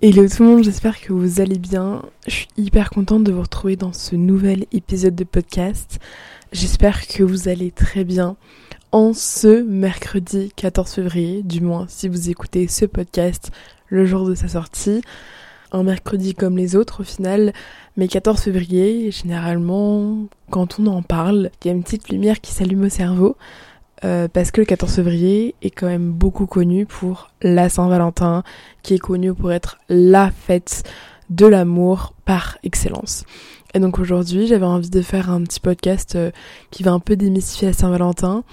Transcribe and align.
Hello 0.00 0.28
tout 0.28 0.44
le 0.44 0.48
monde, 0.48 0.62
j'espère 0.62 1.00
que 1.00 1.12
vous 1.12 1.40
allez 1.40 1.58
bien. 1.58 2.04
Je 2.28 2.32
suis 2.32 2.48
hyper 2.56 2.90
contente 2.90 3.24
de 3.24 3.32
vous 3.32 3.42
retrouver 3.42 3.74
dans 3.74 3.92
ce 3.92 4.14
nouvel 4.14 4.66
épisode 4.70 5.16
de 5.16 5.24
podcast. 5.24 5.98
J'espère 6.52 7.08
que 7.08 7.24
vous 7.24 7.48
allez 7.48 7.72
très 7.72 8.04
bien 8.04 8.36
en 8.92 9.12
ce 9.12 9.60
mercredi 9.64 10.52
14 10.54 10.92
février, 10.92 11.42
du 11.42 11.62
moins 11.62 11.86
si 11.88 12.06
vous 12.06 12.30
écoutez 12.30 12.68
ce 12.68 12.84
podcast 12.84 13.50
le 13.88 14.06
jour 14.06 14.24
de 14.24 14.36
sa 14.36 14.46
sortie. 14.46 15.02
Un 15.72 15.82
mercredi 15.82 16.32
comme 16.32 16.56
les 16.56 16.76
autres 16.76 17.00
au 17.00 17.04
final, 17.04 17.52
mais 17.96 18.06
14 18.06 18.40
février, 18.40 19.10
généralement, 19.10 20.28
quand 20.50 20.78
on 20.78 20.86
en 20.86 21.02
parle, 21.02 21.50
il 21.64 21.66
y 21.66 21.70
a 21.70 21.74
une 21.74 21.82
petite 21.82 22.08
lumière 22.08 22.40
qui 22.40 22.52
s'allume 22.52 22.84
au 22.84 22.88
cerveau. 22.88 23.36
Euh, 24.04 24.28
parce 24.32 24.50
que 24.50 24.60
le 24.60 24.64
14 24.64 24.94
février 24.94 25.54
est 25.62 25.70
quand 25.70 25.86
même 25.86 26.10
beaucoup 26.10 26.46
connu 26.46 26.86
pour 26.86 27.30
la 27.42 27.68
Saint-Valentin, 27.68 28.44
qui 28.82 28.94
est 28.94 28.98
connue 28.98 29.34
pour 29.34 29.52
être 29.52 29.78
la 29.88 30.30
fête 30.30 30.84
de 31.30 31.46
l'amour 31.46 32.14
par 32.24 32.58
excellence. 32.62 33.24
Et 33.74 33.80
donc 33.80 33.98
aujourd'hui, 33.98 34.46
j'avais 34.46 34.66
envie 34.66 34.90
de 34.90 35.02
faire 35.02 35.30
un 35.30 35.42
petit 35.42 35.60
podcast 35.60 36.14
euh, 36.14 36.30
qui 36.70 36.82
va 36.82 36.92
un 36.92 37.00
peu 37.00 37.16
démystifier 37.16 37.68
la 37.68 37.74
Saint-Valentin, 37.74 38.44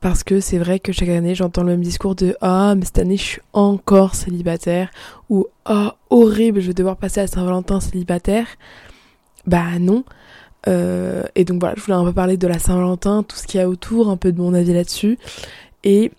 parce 0.00 0.24
que 0.24 0.40
c'est 0.40 0.58
vrai 0.58 0.80
que 0.80 0.92
chaque 0.92 1.10
année, 1.10 1.34
j'entends 1.34 1.62
le 1.62 1.72
même 1.72 1.82
discours 1.82 2.14
de 2.14 2.34
ah 2.40 2.74
mais 2.74 2.86
cette 2.86 2.98
année 2.98 3.18
je 3.18 3.22
suis 3.22 3.40
encore 3.52 4.14
célibataire 4.14 4.90
ou 5.28 5.46
ah 5.66 5.96
horrible, 6.08 6.60
je 6.60 6.68
vais 6.68 6.74
devoir 6.74 6.96
passer 6.96 7.20
à 7.20 7.26
Saint-Valentin 7.26 7.80
célibataire. 7.80 8.46
Bah 9.46 9.78
non. 9.78 10.04
Euh, 10.68 11.24
et 11.34 11.44
donc 11.44 11.60
voilà, 11.60 11.74
je 11.76 11.82
voulais 11.82 11.96
un 11.96 12.04
peu 12.04 12.12
parler 12.12 12.36
de 12.36 12.46
la 12.46 12.58
Saint-Valentin, 12.58 13.22
tout 13.22 13.36
ce 13.36 13.46
qu'il 13.46 13.60
y 13.60 13.62
a 13.62 13.68
autour, 13.68 14.08
un 14.08 14.16
peu 14.16 14.32
de 14.32 14.40
mon 14.40 14.54
avis 14.54 14.74
là-dessus, 14.74 15.18
et 15.84 16.12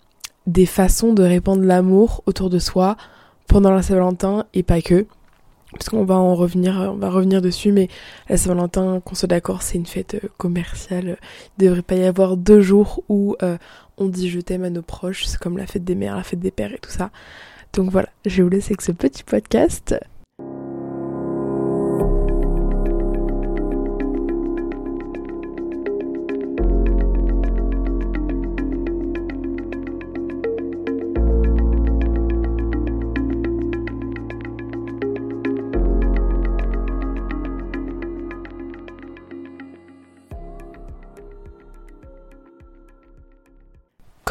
des 0.46 0.66
façons 0.66 1.12
de 1.12 1.22
répandre 1.22 1.62
l'amour 1.62 2.22
autour 2.26 2.50
de 2.50 2.58
soi 2.58 2.96
pendant 3.46 3.70
la 3.70 3.82
Saint-Valentin 3.82 4.46
et 4.54 4.62
pas 4.62 4.80
que. 4.80 5.06
Parce 5.72 5.88
va 5.90 6.16
en 6.16 6.34
revenir, 6.34 6.94
va 6.94 7.08
revenir 7.08 7.40
dessus, 7.40 7.72
mais 7.72 7.88
la 8.28 8.36
Saint-Valentin, 8.36 9.00
qu'on 9.00 9.14
soit 9.14 9.28
d'accord, 9.28 9.62
c'est 9.62 9.78
une 9.78 9.86
fête 9.86 10.14
euh, 10.14 10.28
commerciale. 10.36 11.16
Il 11.58 11.64
ne 11.64 11.68
devrait 11.68 11.82
pas 11.82 11.94
y 11.94 12.04
avoir 12.04 12.36
deux 12.36 12.60
jours 12.60 13.02
où 13.08 13.36
euh, 13.42 13.56
on 13.96 14.08
dit 14.08 14.28
je 14.28 14.40
t'aime 14.40 14.64
à 14.64 14.70
nos 14.70 14.82
proches, 14.82 15.24
c'est 15.24 15.38
comme 15.38 15.56
la 15.56 15.66
fête 15.66 15.84
des 15.84 15.94
mères, 15.94 16.16
la 16.16 16.24
fête 16.24 16.40
des 16.40 16.50
pères 16.50 16.74
et 16.74 16.78
tout 16.78 16.90
ça. 16.90 17.10
Donc 17.72 17.90
voilà, 17.90 18.10
je 18.26 18.36
vais 18.36 18.42
vous 18.42 18.50
laisser 18.50 18.72
avec 18.72 18.82
ce 18.82 18.92
petit 18.92 19.24
podcast. 19.24 19.98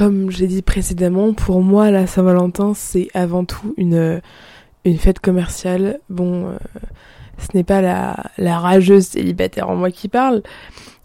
Comme 0.02 0.32
j'ai 0.32 0.48
dit 0.48 0.64
précédemment, 0.64 1.32
pour 1.36 1.62
moi, 1.62 1.92
la 1.92 2.08
Saint-Valentin, 2.08 2.74
c'est 2.74 3.10
avant 3.14 3.46
tout 3.46 3.76
une, 3.78 4.20
une 4.84 4.98
fête 4.98 5.20
commerciale. 5.20 6.00
Bon, 6.10 6.48
euh, 6.48 6.58
ce 7.38 7.56
n'est 7.56 7.64
pas 7.64 7.82
la, 7.82 8.32
la 8.40 8.58
rageuse 8.58 9.10
célibataire 9.10 9.70
en 9.70 9.76
moi 9.76 9.92
qui 9.92 10.08
parle. 10.08 10.42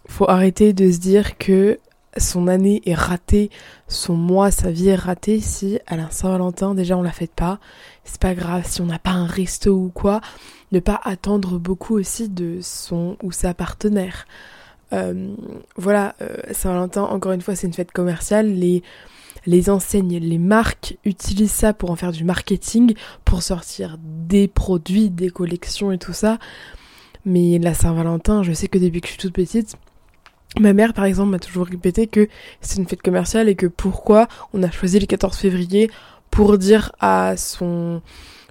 Faut 0.07 0.27
arrêter 0.27 0.73
de 0.73 0.89
se 0.89 0.97
dire 0.97 1.37
que 1.37 1.77
son 2.17 2.47
année 2.47 2.81
est 2.87 2.95
ratée, 2.95 3.51
son 3.87 4.15
mois, 4.15 4.49
sa 4.49 4.71
vie 4.71 4.89
est 4.89 4.95
ratée 4.95 5.41
si 5.41 5.77
à 5.85 5.95
la 5.95 6.09
Saint-Valentin, 6.09 6.73
déjà 6.73 6.97
on 6.97 7.03
la 7.03 7.11
fête 7.11 7.35
pas. 7.35 7.59
C'est 8.03 8.19
pas 8.19 8.33
grave 8.33 8.63
si 8.65 8.81
on 8.81 8.87
n'a 8.87 8.97
pas 8.97 9.11
un 9.11 9.27
resto 9.27 9.75
ou 9.75 9.91
quoi. 9.93 10.21
Ne 10.71 10.79
pas 10.79 10.99
attendre 11.03 11.59
beaucoup 11.59 11.99
aussi 11.99 12.29
de 12.29 12.57
son 12.63 13.15
ou 13.21 13.31
sa 13.31 13.53
partenaire. 13.53 14.25
Euh, 14.93 15.35
voilà, 15.75 16.15
euh, 16.21 16.37
Saint-Valentin, 16.51 17.03
encore 17.03 17.31
une 17.31 17.41
fois, 17.41 17.55
c'est 17.55 17.67
une 17.67 17.73
fête 17.73 17.91
commerciale. 17.91 18.47
Les, 18.47 18.83
les 19.45 19.69
enseignes, 19.69 20.17
les 20.17 20.37
marques 20.37 20.97
utilisent 21.05 21.51
ça 21.51 21.73
pour 21.73 21.91
en 21.91 21.95
faire 21.95 22.11
du 22.11 22.23
marketing, 22.23 22.93
pour 23.25 23.43
sortir 23.43 23.97
des 24.01 24.47
produits, 24.47 25.09
des 25.09 25.29
collections 25.29 25.91
et 25.91 25.97
tout 25.97 26.13
ça. 26.13 26.37
Mais 27.25 27.59
la 27.59 27.73
Saint-Valentin, 27.73 28.43
je 28.43 28.53
sais 28.53 28.67
que 28.67 28.77
depuis 28.77 29.01
que 29.01 29.07
je 29.07 29.13
suis 29.13 29.21
toute 29.21 29.33
petite, 29.33 29.75
ma 30.59 30.73
mère, 30.73 30.93
par 30.93 31.05
exemple, 31.05 31.31
m'a 31.31 31.39
toujours 31.39 31.65
répété 31.65 32.07
que 32.07 32.27
c'est 32.61 32.79
une 32.79 32.87
fête 32.87 33.01
commerciale 33.01 33.49
et 33.49 33.55
que 33.55 33.67
pourquoi 33.67 34.27
on 34.53 34.63
a 34.63 34.71
choisi 34.71 34.99
le 34.99 35.05
14 35.05 35.37
février 35.37 35.91
pour 36.31 36.57
dire 36.57 36.91
à 36.99 37.35
son, 37.37 38.01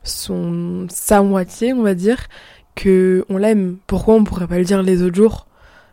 son, 0.02 0.86
sa 0.90 1.22
moitié, 1.22 1.72
on 1.72 1.82
va 1.82 1.94
dire, 1.94 2.28
que 2.74 3.24
on 3.28 3.38
l'aime. 3.38 3.78
Pourquoi 3.86 4.14
on 4.14 4.24
pourrait 4.24 4.46
pas 4.46 4.58
le 4.58 4.64
dire 4.64 4.82
les 4.82 5.02
autres 5.02 5.16
jours? 5.16 5.45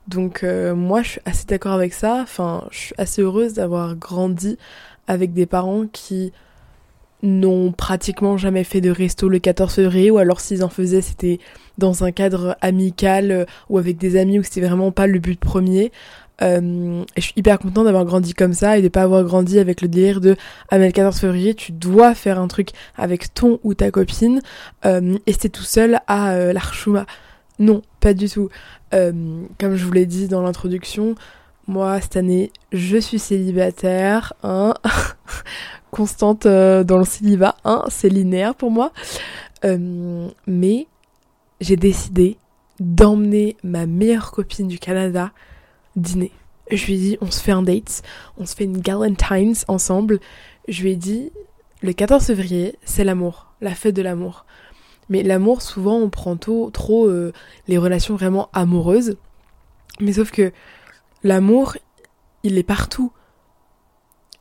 Donc 0.08 0.44
euh, 0.44 0.76
moi 0.76 1.02
je 1.02 1.10
suis 1.10 1.22
assez 1.26 1.46
d'accord 1.46 1.74
avec 1.74 1.94
ça, 1.94 2.20
enfin 2.22 2.66
je 2.72 2.78
suis 2.78 2.96
assez 2.98 3.22
heureuse 3.22 3.54
d'avoir 3.54 3.96
grandi 3.96 4.58
avec 5.08 5.34
des 5.34 5.46
parents 5.46 5.86
qui 5.92 6.34
n'ont 7.22 7.72
pratiquement 7.72 8.38
jamais 8.38 8.66
fait 8.66 8.82
de 8.82 8.90
resto 8.90 9.30
le 9.30 9.40
14 9.40 9.74
février 9.74 10.12
ou 10.12 10.18
alors 10.18 10.42
s'ils 10.42 10.64
en 10.64 10.70
faisaient 10.70 11.02
c'était 11.02 11.40
dans 11.78 12.04
un 12.04 12.12
cadre 12.12 12.58
amical 12.60 13.32
euh, 13.32 13.46
ou 13.70 13.78
avec 13.78 13.98
des 13.98 14.20
amis 14.20 14.40
où 14.40 14.44
c'était 14.44 14.62
vraiment 14.62 14.92
pas 14.92 15.08
le 15.08 15.20
but 15.20 15.40
premier. 15.40 15.92
Euh, 16.42 17.04
je 17.16 17.22
suis 17.22 17.34
hyper 17.38 17.60
contente 17.60 17.86
d'avoir 17.86 18.04
grandi 18.04 18.34
comme 18.34 18.54
ça 18.54 18.78
et 18.78 18.82
de 18.82 18.90
pas 18.90 19.04
avoir 19.04 19.24
grandi 19.24 19.60
avec 19.60 19.82
le 19.82 19.88
délire 19.88 20.20
de 20.20 20.36
ah 20.70 20.80
mais 20.80 20.88
le 20.88 20.92
14 20.92 21.18
février 21.18 21.54
tu 21.54 21.72
dois 21.72 22.16
faire 22.16 22.40
un 22.40 22.48
truc 22.48 22.70
avec 22.98 23.34
ton 23.34 23.60
ou 23.64 23.76
ta 23.76 23.92
copine 23.92 24.42
et 24.84 25.34
c'est 25.40 25.50
tout 25.50 25.64
seul 25.64 26.00
à 26.08 26.32
euh, 26.32 26.52
l'Archuma. 26.52 27.06
Non, 27.60 27.84
pas 28.04 28.14
du 28.14 28.30
tout. 28.30 28.50
Euh, 28.94 29.44
comme 29.58 29.76
je 29.76 29.86
vous 29.86 29.94
l'ai 29.94 30.06
dit 30.06 30.28
dans 30.28 30.42
l'introduction, 30.42 31.16
moi 31.68 32.02
cette 32.02 32.18
année 32.18 32.52
je 32.74 32.98
suis 32.98 33.18
célibataire, 33.18 34.34
hein, 34.44 34.74
constante 35.92 36.46
euh, 36.46 36.84
dans 36.84 36.98
le 36.98 37.06
célibat, 37.06 37.56
hein, 37.64 37.86
c'est 37.88 38.10
linéaire 38.10 38.56
pour 38.56 38.72
moi. 38.72 38.92
Euh, 39.64 40.28
mais 40.48 40.88
j'ai 41.62 41.78
décidé 41.78 42.38
d'emmener 42.82 43.56
ma 43.64 43.86
meilleure 43.86 44.34
copine 44.34 44.68
du 44.68 44.80
Canada 44.80 45.32
dîner. 45.96 46.32
Je 46.70 46.86
lui 46.86 46.96
ai 46.96 46.98
dit 46.98 47.18
on 47.22 47.32
se 47.32 47.42
fait 47.42 47.54
un 47.54 47.64
date, 47.64 48.02
on 48.38 48.46
se 48.46 48.54
fait 48.54 48.66
une 48.66 48.82
Galentine's 48.82 49.64
ensemble. 49.70 50.20
Je 50.68 50.84
lui 50.84 50.92
ai 50.92 50.96
dit 50.98 51.32
le 51.82 51.94
14 51.94 52.26
février 52.26 52.76
c'est 52.84 53.06
l'amour, 53.06 53.54
la 53.62 53.74
fête 53.74 53.96
de 53.96 54.02
l'amour. 54.02 54.46
Mais 55.10 55.24
l'amour, 55.24 55.62
souvent, 55.62 55.98
on 55.98 56.10
prend 56.10 56.36
trop, 56.38 56.70
trop 56.72 57.08
euh, 57.08 57.34
les 57.68 57.78
relations 57.78 58.16
vraiment 58.16 58.50
amoureuses. 58.54 59.18
Mais 60.00 60.14
sauf 60.14 60.32
que 60.32 60.52
l'amour, 61.24 61.76
il 62.44 62.58
est 62.58 62.64
partout. 62.64 63.12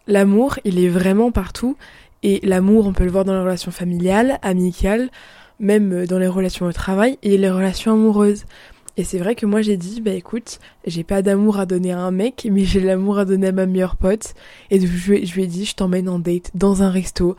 L'amour, 0.06 0.58
il 0.64 0.78
est 0.78 0.88
vraiment 0.88 1.30
partout. 1.30 1.76
Et 2.22 2.40
l'amour, 2.42 2.86
on 2.86 2.92
peut 2.92 3.04
le 3.04 3.10
voir 3.10 3.24
dans 3.24 3.34
les 3.34 3.40
relations 3.40 3.70
familiales, 3.70 4.38
amicales, 4.42 5.10
même 5.58 5.92
euh, 5.92 6.06
dans 6.06 6.18
les 6.18 6.28
relations 6.28 6.66
au 6.66 6.72
travail 6.72 7.18
et 7.22 7.36
les 7.36 7.50
relations 7.50 7.92
amoureuses. 7.92 8.44
Et 8.98 9.04
c'est 9.04 9.18
vrai 9.18 9.34
que 9.34 9.46
moi 9.46 9.62
j'ai 9.62 9.78
dit, 9.78 10.02
bah 10.02 10.12
écoute, 10.12 10.60
j'ai 10.86 11.02
pas 11.02 11.22
d'amour 11.22 11.58
à 11.58 11.64
donner 11.64 11.92
à 11.92 12.00
un 12.00 12.10
mec, 12.10 12.46
mais 12.50 12.64
j'ai 12.64 12.80
l'amour 12.80 13.18
à 13.18 13.24
donner 13.24 13.48
à 13.48 13.52
ma 13.52 13.66
meilleure 13.66 13.96
pote. 13.96 14.34
Et 14.70 14.80
je, 14.80 14.86
je 14.86 15.34
lui 15.34 15.42
ai 15.42 15.46
dit, 15.46 15.64
je 15.64 15.74
t'emmène 15.74 16.08
en 16.08 16.18
date 16.18 16.50
dans 16.54 16.82
un 16.82 16.90
resto. 16.90 17.36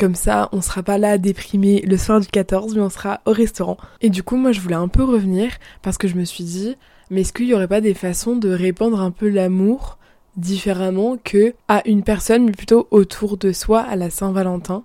Comme 0.00 0.14
ça, 0.14 0.48
on 0.52 0.62
sera 0.62 0.82
pas 0.82 0.96
là 0.96 1.18
déprimé 1.18 1.82
le 1.82 1.98
soir 1.98 2.20
du 2.20 2.26
14, 2.26 2.74
mais 2.74 2.80
on 2.80 2.88
sera 2.88 3.20
au 3.26 3.32
restaurant. 3.32 3.76
Et 4.00 4.08
du 4.08 4.22
coup, 4.22 4.36
moi, 4.36 4.50
je 4.50 4.62
voulais 4.62 4.74
un 4.74 4.88
peu 4.88 5.04
revenir 5.04 5.50
parce 5.82 5.98
que 5.98 6.08
je 6.08 6.14
me 6.14 6.24
suis 6.24 6.42
dit, 6.42 6.74
mais 7.10 7.20
est-ce 7.20 7.34
qu'il 7.34 7.44
y 7.44 7.52
aurait 7.52 7.68
pas 7.68 7.82
des 7.82 7.92
façons 7.92 8.34
de 8.34 8.48
répandre 8.48 8.98
un 8.98 9.10
peu 9.10 9.28
l'amour 9.28 9.98
différemment 10.38 11.18
que 11.22 11.52
à 11.68 11.86
une 11.86 12.02
personne, 12.02 12.46
mais 12.46 12.52
plutôt 12.52 12.88
autour 12.90 13.36
de 13.36 13.52
soi 13.52 13.80
à 13.80 13.94
la 13.94 14.08
Saint-Valentin? 14.08 14.84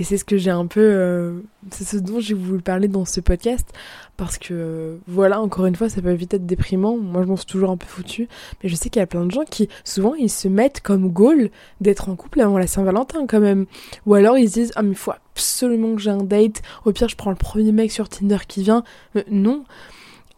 Et 0.00 0.02
c'est 0.02 0.16
ce 0.16 0.24
que 0.24 0.38
j'ai 0.38 0.50
un 0.50 0.66
peu, 0.66 0.80
euh, 0.80 1.40
c'est 1.70 1.84
ce 1.84 1.98
dont 1.98 2.20
j'ai 2.20 2.32
voulu 2.32 2.62
parler 2.62 2.88
dans 2.88 3.04
ce 3.04 3.20
podcast, 3.20 3.70
parce 4.16 4.38
que 4.38 4.98
voilà, 5.06 5.42
encore 5.42 5.66
une 5.66 5.76
fois, 5.76 5.90
ça 5.90 6.00
peut 6.00 6.12
vite 6.12 6.32
être 6.32 6.46
déprimant. 6.46 6.96
Moi, 6.96 7.22
je 7.22 7.28
m'en 7.28 7.36
suis 7.36 7.44
toujours 7.44 7.68
un 7.68 7.76
peu 7.76 7.86
foutu, 7.86 8.26
mais 8.62 8.70
je 8.70 8.76
sais 8.76 8.88
qu'il 8.88 9.00
y 9.00 9.02
a 9.02 9.06
plein 9.06 9.26
de 9.26 9.30
gens 9.30 9.44
qui, 9.44 9.68
souvent, 9.84 10.14
ils 10.14 10.30
se 10.30 10.48
mettent 10.48 10.80
comme 10.80 11.10
goal 11.10 11.50
d'être 11.82 12.08
en 12.08 12.16
couple 12.16 12.40
avant 12.40 12.56
la 12.56 12.66
Saint-Valentin 12.66 13.26
quand 13.26 13.40
même, 13.40 13.66
ou 14.06 14.14
alors 14.14 14.38
ils 14.38 14.48
se 14.48 14.54
disent 14.54 14.72
ah 14.74 14.80
mais 14.80 14.92
il 14.92 14.96
faut 14.96 15.12
absolument 15.12 15.94
que 15.94 16.00
j'ai 16.00 16.10
un 16.10 16.24
date. 16.24 16.62
Au 16.86 16.92
pire, 16.92 17.10
je 17.10 17.16
prends 17.16 17.30
le 17.30 17.36
premier 17.36 17.70
mec 17.70 17.92
sur 17.92 18.08
Tinder 18.08 18.38
qui 18.48 18.62
vient. 18.62 18.84
non. 19.30 19.64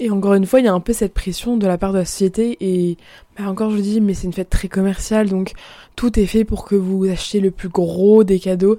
Et 0.01 0.11
encore 0.11 0.35
une 0.35 0.47
fois, 0.47 0.59
il 0.59 0.65
y 0.65 0.69
a 0.69 0.73
un 0.73 0.81
peu 0.81 0.93
cette 0.93 1.15
pression 1.15 1.57
de 1.57 1.69
la 1.69 1.79
part 1.79 1.93
de 1.93 1.99
la 1.99 2.05
société 2.05 2.57
et 2.61 2.97
bah 3.39 3.49
encore 3.49 3.71
je 3.71 3.81
dis 3.81 4.01
mais 4.01 4.15
c'est 4.15 4.27
une 4.27 4.33
fête 4.33 4.51
très 4.51 4.67
commerciale 4.67 5.29
donc 5.29 5.53
tout 5.95 6.19
est 6.19 6.27
fait 6.27 6.45
pour 6.45 6.65
que 6.65 6.75
vous 6.75 7.05
achetiez 7.05 7.41
le 7.41 7.51
plus 7.53 7.69
gros 7.69 8.25
des 8.25 8.41
cadeaux 8.41 8.79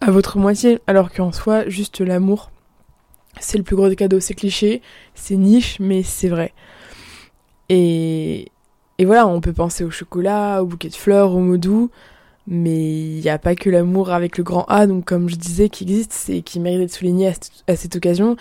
à 0.00 0.10
votre 0.10 0.38
moitié, 0.38 0.80
alors 0.86 1.12
qu'en 1.12 1.32
soi, 1.32 1.68
juste 1.68 2.00
l'amour, 2.00 2.50
c'est 3.38 3.58
le 3.58 3.64
plus 3.64 3.76
gros 3.76 3.88
des 3.88 3.96
cadeaux. 3.96 4.20
C'est 4.20 4.34
cliché, 4.34 4.82
c'est 5.14 5.36
niche, 5.36 5.78
mais 5.80 6.02
c'est 6.02 6.28
vrai. 6.28 6.52
Et, 7.68 8.50
et 8.98 9.04
voilà, 9.04 9.26
on 9.26 9.40
peut 9.40 9.52
penser 9.52 9.84
au 9.84 9.90
chocolat, 9.90 10.62
au 10.62 10.66
bouquet 10.66 10.88
de 10.88 10.94
fleurs, 10.94 11.32
au 11.34 11.38
mots 11.38 11.56
doux, 11.56 11.90
mais 12.46 13.16
il 13.16 13.20
n'y 13.20 13.28
a 13.28 13.38
pas 13.38 13.54
que 13.54 13.70
l'amour 13.70 14.10
avec 14.10 14.38
le 14.38 14.44
grand 14.44 14.64
A, 14.64 14.86
donc 14.86 15.04
comme 15.04 15.28
je 15.28 15.36
disais, 15.36 15.68
qui 15.68 15.84
existe 15.84 16.28
et 16.30 16.42
qui 16.42 16.60
mérite 16.60 16.80
d'être 16.80 16.92
souligné 16.92 17.32
à, 17.66 17.76
cette 17.76 17.96
occasion. 17.96 18.36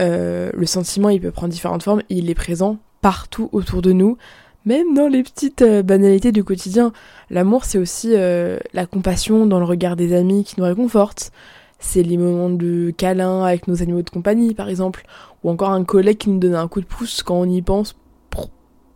Euh, 0.00 0.50
le 0.54 0.66
sentiment, 0.66 1.10
il 1.10 1.20
peut 1.20 1.30
prendre 1.30 1.52
différentes 1.52 1.82
formes, 1.82 2.02
il 2.08 2.30
est 2.30 2.34
présent 2.34 2.78
partout 3.02 3.48
autour 3.52 3.82
de 3.82 3.92
nous, 3.92 4.18
même 4.64 4.94
dans 4.94 5.08
les 5.08 5.22
petites 5.22 5.62
euh, 5.62 5.82
banalités 5.82 6.32
du 6.32 6.44
quotidien. 6.44 6.92
L'amour, 7.30 7.64
c'est 7.64 7.78
aussi 7.78 8.10
euh, 8.14 8.58
la 8.72 8.86
compassion 8.86 9.46
dans 9.46 9.58
le 9.58 9.64
regard 9.64 9.96
des 9.96 10.14
amis 10.14 10.44
qui 10.44 10.54
nous 10.58 10.64
réconfortent. 10.64 11.32
C'est 11.78 12.02
les 12.02 12.16
moments 12.16 12.50
de 12.50 12.92
câlin 12.96 13.42
avec 13.44 13.66
nos 13.66 13.82
animaux 13.82 14.02
de 14.02 14.10
compagnie, 14.10 14.54
par 14.54 14.68
exemple, 14.68 15.04
ou 15.42 15.50
encore 15.50 15.70
un 15.70 15.84
collègue 15.84 16.18
qui 16.18 16.30
nous 16.30 16.38
donne 16.38 16.54
un 16.54 16.68
coup 16.68 16.80
de 16.80 16.86
pouce 16.86 17.22
quand 17.22 17.36
on 17.36 17.48
y 17.48 17.62
pense 17.62 17.96
pour 18.28 18.50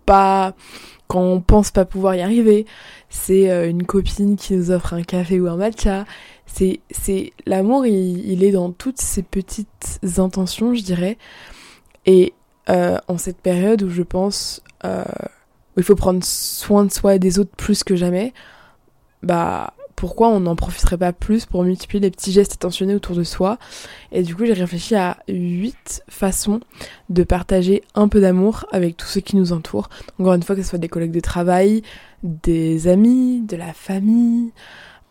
pas 0.05 0.55
quand 1.07 1.21
on 1.21 1.41
pense 1.41 1.71
pas 1.71 1.85
pouvoir 1.85 2.15
y 2.15 2.23
arriver, 2.23 2.67
c'est 3.09 3.51
euh, 3.51 3.69
une 3.69 3.85
copine 3.85 4.37
qui 4.37 4.55
nous 4.55 4.71
offre 4.71 4.95
un 4.95 5.03
café 5.03 5.41
ou 5.41 5.49
un 5.49 5.57
matcha. 5.57 6.05
C'est, 6.47 6.81
c'est 6.91 7.33
l'amour, 7.47 7.87
il, 7.87 8.43
est 8.45 8.53
dans 8.53 8.71
toutes 8.73 9.01
ces 9.01 9.23
petites 9.23 10.01
intentions, 10.19 10.75
je 10.75 10.83
dirais. 10.83 11.19
Et 12.07 12.35
euh, 12.69 12.99
en 13.09 13.19
cette 13.19 13.39
période 13.39 13.83
où 13.83 13.91
je 13.91 14.03
pense 14.03 14.63
euh, 14.85 15.05
où 15.77 15.81
il 15.81 15.83
faut 15.83 15.95
prendre 15.95 16.23
soin 16.25 16.85
de 16.85 16.93
soi 16.93 17.15
et 17.15 17.19
des 17.19 17.39
autres 17.39 17.55
plus 17.57 17.85
que 17.85 17.97
jamais, 17.97 18.33
bah 19.23 19.75
pourquoi 19.97 20.29
on 20.29 20.41
n'en 20.41 20.57
profiterait 20.57 20.99
pas 20.99 21.13
plus 21.13 21.47
pour 21.47 21.65
multiplier 21.65 22.01
les 22.01 22.11
petits 22.11 22.33
gestes 22.33 22.55
attentionnés 22.55 22.95
autour 22.95 23.15
de 23.15 23.23
soi? 23.23 23.59
Et 24.13 24.23
du 24.23 24.35
coup, 24.35 24.45
j'ai 24.45 24.53
réfléchi 24.53 24.95
à 24.95 25.19
8 25.29 26.03
façons 26.09 26.61
de 27.11 27.23
partager 27.23 27.83
un 27.95 28.09
peu 28.09 28.21
d'amour 28.21 28.67
avec 28.73 28.97
tous 28.97 29.07
ceux 29.07 29.21
qui 29.21 29.37
nous 29.37 29.53
entourent. 29.53 29.89
Encore 30.19 30.35
une 30.35 30.43
fois, 30.43 30.57
que 30.57 30.63
ce 30.63 30.71
soit 30.71 30.79
des 30.79 30.89
collègues 30.89 31.13
de 31.13 31.21
travail, 31.21 31.83
des 32.23 32.89
amis, 32.89 33.43
de 33.43 33.57
la 33.57 33.73
famille. 33.73 34.53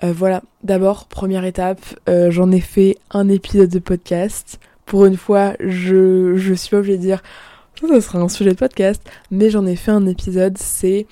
Euh, 0.03 0.11
voilà, 0.11 0.43
d'abord, 0.63 1.05
première 1.05 1.45
étape, 1.45 1.81
euh, 2.09 2.29
j'en 2.29 2.51
ai 2.51 2.59
fait 2.59 2.97
un 3.11 3.29
épisode 3.29 3.69
de 3.69 3.79
podcast. 3.79 4.59
Pour 4.85 5.05
une 5.05 5.17
fois, 5.17 5.53
je, 5.59 6.35
je 6.35 6.53
suis 6.53 6.75
obligée 6.75 6.97
de 6.97 7.01
dire 7.01 7.23
ça, 7.79 8.01
sera 8.01 8.19
un 8.19 8.29
sujet 8.29 8.51
de 8.51 8.57
podcast, 8.57 9.01
mais 9.31 9.49
j'en 9.49 9.65
ai 9.65 9.75
fait 9.75 9.91
un 9.91 10.05
épisode, 10.05 10.57
c'est 10.57 11.07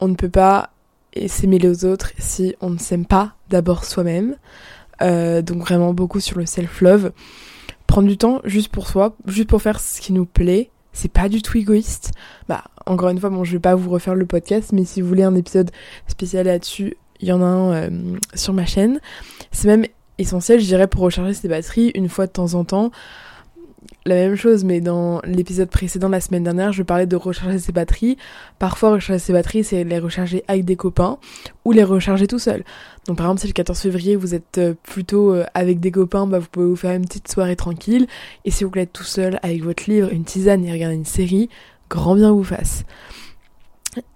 on 0.00 0.08
ne 0.08 0.14
peut 0.14 0.28
pas 0.28 0.70
s'aimer 1.26 1.58
les 1.58 1.84
autres 1.84 2.12
si 2.18 2.54
on 2.60 2.70
ne 2.70 2.78
s'aime 2.78 3.06
pas 3.06 3.34
d'abord 3.50 3.84
soi-même. 3.84 4.36
Euh, 5.02 5.42
donc 5.42 5.62
vraiment 5.62 5.92
beaucoup 5.92 6.20
sur 6.20 6.38
le 6.38 6.46
self-love. 6.46 7.12
Prendre 7.86 8.08
du 8.08 8.16
temps 8.16 8.40
juste 8.44 8.68
pour 8.68 8.88
soi, 8.88 9.16
juste 9.26 9.48
pour 9.48 9.62
faire 9.62 9.80
ce 9.80 10.00
qui 10.00 10.12
nous 10.12 10.26
plaît. 10.26 10.70
C'est 10.92 11.10
pas 11.10 11.28
du 11.28 11.42
tout 11.42 11.58
égoïste. 11.58 12.12
Bah, 12.48 12.64
encore 12.86 13.08
une 13.08 13.18
fois, 13.18 13.30
bon, 13.30 13.42
je 13.42 13.52
vais 13.52 13.58
pas 13.60 13.74
vous 13.74 13.90
refaire 13.90 14.14
le 14.14 14.26
podcast, 14.26 14.70
mais 14.72 14.84
si 14.84 15.00
vous 15.00 15.08
voulez 15.08 15.24
un 15.24 15.34
épisode 15.34 15.70
spécial 16.06 16.46
là-dessus, 16.46 16.96
il 17.20 17.28
y 17.28 17.32
en 17.32 17.42
a 17.42 17.46
un 17.46 17.72
euh, 17.72 17.90
sur 18.34 18.52
ma 18.52 18.64
chaîne. 18.64 19.00
C'est 19.50 19.66
même 19.66 19.86
essentiel, 20.18 20.60
je 20.60 20.66
dirais, 20.66 20.86
pour 20.86 21.02
recharger 21.02 21.34
ses 21.34 21.48
batteries 21.48 21.90
une 21.94 22.08
fois 22.08 22.26
de 22.26 22.32
temps 22.32 22.54
en 22.54 22.64
temps 22.64 22.92
la 24.06 24.16
même 24.16 24.36
chose, 24.36 24.64
mais 24.64 24.80
dans 24.80 25.20
l'épisode 25.24 25.70
précédent 25.70 26.08
la 26.08 26.20
semaine 26.20 26.44
dernière, 26.44 26.72
je 26.72 26.82
parlais 26.82 27.06
de 27.06 27.16
recharger 27.16 27.58
ses 27.58 27.72
batteries. 27.72 28.16
Parfois, 28.58 28.90
recharger 28.90 29.18
ses 29.18 29.32
batteries, 29.32 29.64
c'est 29.64 29.84
les 29.84 29.98
recharger 29.98 30.44
avec 30.46 30.64
des 30.64 30.76
copains 30.76 31.18
ou 31.64 31.72
les 31.72 31.84
recharger 31.84 32.26
tout 32.26 32.38
seul. 32.38 32.64
Donc, 33.06 33.16
par 33.16 33.26
exemple, 33.26 33.40
si 33.40 33.46
le 33.46 33.52
14 33.52 33.78
février, 33.78 34.16
vous 34.16 34.34
êtes 34.34 34.58
euh, 34.58 34.74
plutôt 34.82 35.32
euh, 35.32 35.44
avec 35.54 35.80
des 35.80 35.90
copains, 35.90 36.26
bah, 36.26 36.38
vous 36.38 36.48
pouvez 36.50 36.66
vous 36.66 36.76
faire 36.76 36.94
une 36.94 37.06
petite 37.06 37.30
soirée 37.30 37.56
tranquille. 37.56 38.06
Et 38.44 38.50
si 38.50 38.64
vous 38.64 38.70
voulez 38.70 38.82
être 38.82 38.92
tout 38.92 39.04
seul 39.04 39.38
avec 39.42 39.62
votre 39.62 39.88
livre, 39.88 40.12
une 40.12 40.24
tisane 40.24 40.64
et 40.64 40.72
regarder 40.72 40.96
une 40.96 41.04
série, 41.04 41.48
grand 41.88 42.14
bien 42.14 42.30
vous 42.32 42.44
fasse. 42.44 42.84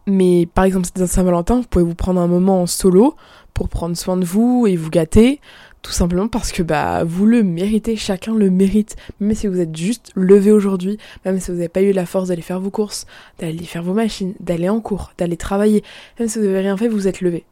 Mais 0.06 0.46
par 0.52 0.64
exemple, 0.64 0.88
c'est 0.94 1.06
Saint-Valentin, 1.06 1.60
vous 1.60 1.68
pouvez 1.68 1.84
vous 1.84 1.94
prendre 1.94 2.20
un 2.20 2.26
moment 2.26 2.62
en 2.62 2.66
solo 2.66 3.14
pour 3.54 3.68
prendre 3.68 3.96
soin 3.96 4.16
de 4.16 4.24
vous 4.24 4.66
et 4.68 4.76
vous 4.76 4.90
gâter. 4.90 5.40
Tout 5.82 5.92
simplement 5.92 6.28
parce 6.28 6.52
que 6.52 6.62
bah 6.62 7.04
vous 7.04 7.24
le 7.24 7.42
méritez, 7.42 7.96
chacun 7.96 8.34
le 8.34 8.50
mérite. 8.50 8.96
Même 9.20 9.34
si 9.34 9.46
vous 9.46 9.60
êtes 9.60 9.76
juste 9.76 10.10
levé 10.14 10.50
aujourd'hui, 10.50 10.98
même 11.24 11.38
si 11.40 11.50
vous 11.50 11.56
n'avez 11.56 11.68
pas 11.68 11.82
eu 11.82 11.92
la 11.92 12.04
force 12.04 12.28
d'aller 12.28 12.42
faire 12.42 12.60
vos 12.60 12.70
courses, 12.70 13.06
d'aller 13.38 13.64
faire 13.64 13.82
vos 13.82 13.94
machines, 13.94 14.34
d'aller 14.40 14.68
en 14.68 14.80
cours, 14.80 15.12
d'aller 15.18 15.36
travailler, 15.36 15.84
même 16.18 16.28
si 16.28 16.38
vous 16.38 16.44
n'avez 16.44 16.60
rien 16.60 16.76
fait, 16.76 16.88
vous 16.88 17.06
êtes 17.06 17.20
levé. 17.20 17.44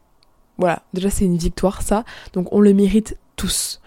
Voilà, 0.57 0.83
déjà 0.93 1.09
c'est 1.09 1.25
une 1.25 1.37
victoire 1.37 1.81
ça, 1.81 2.03
donc 2.33 2.51
on 2.51 2.59
le 2.59 2.73
mérite 2.73 3.17
tous. 3.35 3.79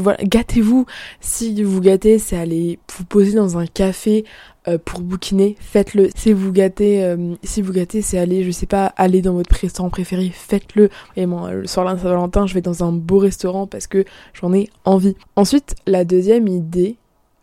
Voilà, 0.00 0.18
gâtez-vous. 0.24 0.86
Si 1.20 1.62
vous 1.62 1.80
gâtez, 1.80 2.18
c'est 2.18 2.36
aller 2.36 2.78
vous 2.96 3.04
poser 3.04 3.34
dans 3.34 3.58
un 3.58 3.66
café 3.66 4.24
euh, 4.68 4.78
pour 4.84 5.00
bouquiner, 5.00 5.56
faites-le. 5.60 6.10
Si 6.14 6.32
vous 6.32 6.52
gâtez, 6.52 7.04
euh, 7.04 7.34
si 7.42 7.62
vous 7.62 7.72
gâtez, 7.72 8.02
c'est 8.02 8.18
aller, 8.18 8.42
je 8.42 8.50
sais 8.50 8.66
pas, 8.66 8.86
aller 8.96 9.22
dans 9.22 9.34
votre 9.34 9.54
restaurant 9.54 9.90
préféré, 9.90 10.30
faites-le. 10.32 10.90
Et 11.16 11.26
moi, 11.26 11.52
le 11.52 11.66
soir 11.66 11.86
de 11.94 11.98
Saint-Valentin, 11.98 12.46
je 12.46 12.54
vais 12.54 12.60
dans 12.60 12.84
un 12.84 12.92
beau 12.92 13.18
restaurant 13.18 13.66
parce 13.66 13.86
que 13.86 14.04
j'en 14.34 14.52
ai 14.52 14.68
envie. 14.84 15.16
Ensuite, 15.36 15.74
la 15.86 16.04
deuxième 16.04 16.48
idée 16.48 16.96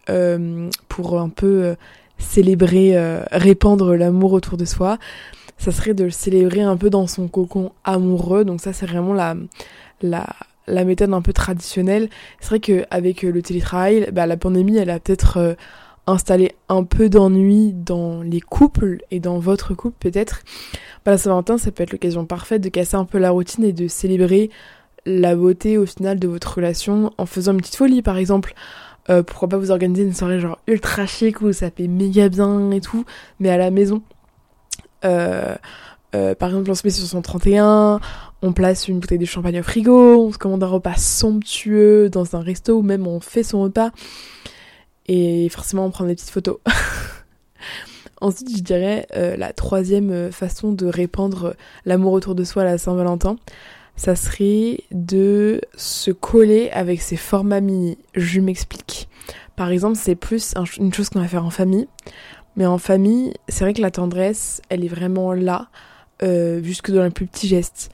euh, 0.09 0.69
pour 0.89 1.19
un 1.19 1.29
peu 1.29 1.75
célébrer, 2.17 2.95
répandre 3.31 3.95
l'amour 3.95 4.33
autour 4.33 4.57
de 4.57 4.65
soi, 4.65 4.97
ça 5.57 5.71
serait 5.71 5.93
de 5.93 6.05
le 6.05 6.09
célébrer 6.09 6.61
un 6.61 6.77
peu 6.77 6.89
dans 6.89 7.07
son 7.07 7.27
cocon 7.27 7.71
amoureux. 7.83 8.45
Donc 8.45 8.61
ça, 8.61 8.73
c'est 8.73 8.85
vraiment 8.85 9.13
la 9.13 9.35
la 10.01 10.27
la 10.67 10.83
méthode 10.83 11.13
un 11.13 11.21
peu 11.21 11.33
traditionnelle. 11.33 12.09
C'est 12.39 12.49
vrai 12.49 12.59
qu'avec 12.59 13.21
le 13.23 13.41
télétravail, 13.41 14.09
bah, 14.11 14.25
la 14.25 14.37
pandémie, 14.37 14.77
elle 14.77 14.89
a 14.89 14.99
peut-être 14.99 15.55
installer 16.07 16.53
un 16.69 16.83
peu 16.83 17.09
d'ennui 17.09 17.73
dans 17.73 18.21
les 18.21 18.39
couples 18.41 18.99
et 19.11 19.19
dans 19.19 19.39
votre 19.39 19.73
couple 19.75 19.97
peut-être, 19.99 20.41
bah, 21.05 21.11
la 21.11 21.17
Saint-Valentin, 21.17 21.57
ça 21.57 21.71
peut 21.71 21.83
être 21.83 21.91
l'occasion 21.91 22.25
parfaite 22.25 22.61
de 22.61 22.69
casser 22.69 22.95
un 22.95 23.05
peu 23.05 23.17
la 23.17 23.29
routine 23.29 23.65
et 23.65 23.73
de 23.73 23.87
célébrer 23.87 24.49
la 25.05 25.35
beauté 25.35 25.77
au 25.77 25.85
final 25.85 26.19
de 26.19 26.27
votre 26.27 26.55
relation 26.55 27.13
en 27.17 27.25
faisant 27.25 27.53
une 27.53 27.59
petite 27.59 27.75
folie 27.75 28.01
par 28.01 28.17
exemple. 28.17 28.53
Euh, 29.09 29.23
pourquoi 29.23 29.47
pas 29.47 29.57
vous 29.57 29.71
organiser 29.71 30.03
une 30.03 30.13
soirée 30.13 30.39
genre 30.39 30.59
ultra 30.67 31.05
chic 31.05 31.41
où 31.41 31.53
ça 31.53 31.71
fait 31.71 31.87
méga 31.87 32.27
bien 32.27 32.71
et 32.71 32.81
tout, 32.81 33.05
mais 33.39 33.49
à 33.49 33.57
la 33.57 33.71
maison. 33.71 34.01
Euh, 35.05 35.55
euh, 36.17 36.35
par 36.35 36.49
exemple, 36.49 36.71
on 36.71 36.75
se 36.75 36.85
met 36.85 36.91
sur 36.91 37.05
son 37.05 37.21
31, 37.21 37.99
on 38.41 38.53
place 38.53 38.87
une 38.87 38.99
bouteille 38.99 39.17
de 39.17 39.25
champagne 39.25 39.59
au 39.59 39.63
frigo, 39.63 40.27
on 40.27 40.31
se 40.31 40.37
commande 40.37 40.63
un 40.63 40.67
repas 40.67 40.95
somptueux 40.97 42.09
dans 42.09 42.35
un 42.35 42.41
resto 42.41 42.79
ou 42.79 42.81
même 42.81 43.07
on 43.07 43.19
fait 43.19 43.43
son 43.43 43.61
repas 43.61 43.91
et 45.07 45.47
forcément 45.49 45.85
on 45.85 45.91
prend 45.91 46.05
des 46.05 46.15
petites 46.15 46.29
photos. 46.29 46.57
Ensuite, 48.21 48.55
je 48.57 48.63
dirais 48.63 49.05
euh, 49.15 49.37
la 49.37 49.53
troisième 49.53 50.11
euh, 50.11 50.31
façon 50.31 50.71
de 50.71 50.87
répandre 50.87 51.55
l'amour 51.85 52.13
autour 52.13 52.33
de 52.35 52.43
soi 52.43 52.63
à 52.63 52.65
la 52.65 52.77
Saint-Valentin, 52.77 53.35
ça 53.95 54.15
serait 54.15 54.81
de 54.91 55.61
se 55.75 56.11
coller 56.11 56.69
avec 56.71 57.01
ses 57.01 57.15
formats 57.15 57.61
mini. 57.61 57.97
Je 58.15 58.39
m'explique. 58.39 59.07
Par 59.55 59.69
exemple, 59.69 59.97
c'est 59.97 60.15
plus 60.15 60.53
une 60.77 60.93
chose 60.93 61.09
qu'on 61.09 61.19
va 61.19 61.27
faire 61.27 61.45
en 61.45 61.49
famille. 61.51 61.87
Mais 62.55 62.65
en 62.65 62.79
famille, 62.79 63.33
c'est 63.49 63.63
vrai 63.63 63.73
que 63.73 63.81
la 63.81 63.91
tendresse, 63.91 64.61
elle 64.69 64.83
est 64.83 64.89
vraiment 64.89 65.33
là, 65.33 65.69
euh, 66.23 66.61
jusque 66.63 66.91
dans 66.91 67.03
les 67.03 67.09
plus 67.09 67.27
petits 67.27 67.47
gestes. 67.47 67.89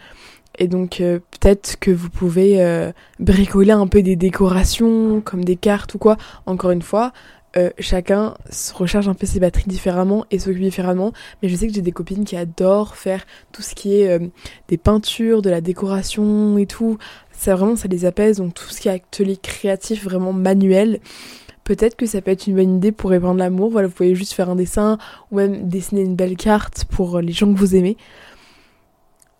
Et 0.57 0.67
donc 0.67 1.01
euh, 1.01 1.19
peut-être 1.31 1.79
que 1.79 1.91
vous 1.91 2.09
pouvez 2.09 2.61
euh, 2.61 2.91
bricoler 3.19 3.71
un 3.71 3.87
peu 3.87 4.01
des 4.01 4.15
décorations, 4.15 5.21
comme 5.21 5.43
des 5.43 5.55
cartes 5.55 5.95
ou 5.95 5.97
quoi. 5.97 6.17
Encore 6.45 6.71
une 6.71 6.81
fois, 6.81 7.11
euh, 7.57 7.69
chacun 7.79 8.35
se 8.49 8.73
recharge 8.73 9.07
un 9.07 9.13
peu 9.13 9.25
ses 9.25 9.39
batteries 9.39 9.67
différemment 9.67 10.25
et 10.31 10.39
s'occupe 10.39 10.61
différemment. 10.61 11.11
Mais 11.41 11.49
je 11.49 11.55
sais 11.55 11.67
que 11.67 11.73
j'ai 11.73 11.81
des 11.81 11.91
copines 11.91 12.23
qui 12.23 12.35
adorent 12.35 12.95
faire 12.95 13.25
tout 13.51 13.61
ce 13.61 13.73
qui 13.73 13.95
est 13.95 14.19
des 14.67 14.77
peintures, 14.77 15.41
de 15.41 15.49
la 15.49 15.61
décoration 15.61 16.57
et 16.57 16.65
tout. 16.65 16.97
Ça 17.31 17.55
vraiment, 17.55 17.75
ça 17.75 17.87
les 17.87 18.05
apaise. 18.05 18.37
Donc 18.37 18.53
tout 18.53 18.69
ce 18.69 18.79
qui 18.79 18.89
est 18.89 18.91
atelier 18.91 19.37
créatif, 19.37 20.03
vraiment 20.03 20.33
manuel. 20.33 20.99
Peut-être 21.63 21.95
que 21.95 22.05
ça 22.05 22.21
peut 22.21 22.31
être 22.31 22.47
une 22.47 22.55
bonne 22.55 22.77
idée 22.77 22.91
pour 22.91 23.09
répandre 23.11 23.39
l'amour. 23.39 23.69
Voilà, 23.69 23.87
vous 23.87 23.93
pouvez 23.93 24.15
juste 24.15 24.33
faire 24.33 24.49
un 24.49 24.55
dessin 24.55 24.97
ou 25.31 25.37
même 25.37 25.69
dessiner 25.69 26.01
une 26.01 26.15
belle 26.15 26.35
carte 26.35 26.85
pour 26.85 27.19
les 27.19 27.31
gens 27.31 27.51
que 27.53 27.57
vous 27.57 27.75
aimez. 27.75 27.97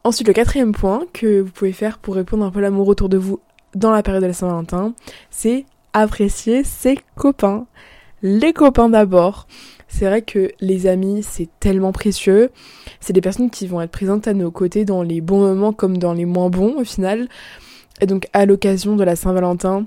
Ensuite, 0.06 0.28
le 0.28 0.34
quatrième 0.34 0.74
point 0.74 1.06
que 1.14 1.42
vous 1.42 1.52
pouvez 1.52 1.72
faire 1.72 1.98
pour 1.98 2.16
répondre 2.16 2.46
un 2.46 2.52
peu 2.52 2.60
l'amour 2.60 2.88
autour 2.88 3.10
de 3.10 3.18
vous 3.18 3.40
dans 3.76 3.92
la 3.92 4.04
période 4.04 4.22
de 4.22 4.28
la 4.28 4.34
Saint-Valentin, 4.34 4.94
c'est 5.32 5.66
apprécier 5.94 6.64
ses 6.64 6.98
copains. 7.16 7.66
Les 8.22 8.54
copains 8.54 8.90
d'abord. 8.90 9.48
C'est 9.88 10.06
vrai 10.06 10.22
que 10.22 10.52
les 10.60 10.88
amis, 10.88 11.24
c'est 11.24 11.50
tellement 11.60 11.92
précieux. 11.92 12.50
C'est 13.00 13.14
des 13.14 13.22
personnes 13.22 13.50
qui 13.50 13.68
vont 13.68 13.82
être 13.82 13.92
présentes 13.92 14.28
à 14.28 14.34
nos 14.34 14.50
côtés 14.50 14.86
dans 14.86 15.04
les 15.04 15.22
bons 15.22 15.40
moments 15.40 15.74
comme 15.74 15.98
dans 15.98 16.14
les 16.14 16.26
moins 16.26 16.50
bons 16.50 16.76
au 16.80 16.84
final. 16.84 17.28
Et 18.02 18.06
donc 18.06 18.28
à 18.34 18.46
l'occasion 18.46 18.96
de 18.96 19.04
la 19.04 19.16
Saint-Valentin, 19.16 19.86